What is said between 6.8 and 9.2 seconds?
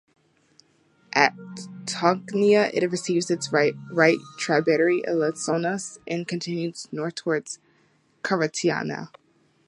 north towards Karytaina.